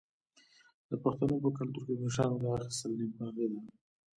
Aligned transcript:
د 0.89 0.91
پښتنو 1.03 1.35
په 1.43 1.49
کلتور 1.57 1.83
کې 1.87 1.93
د 1.95 2.01
مشرانو 2.03 2.37
دعا 2.43 2.55
اخیستل 2.59 2.91
نیکمرغي 2.99 3.47
ده. 3.51 3.59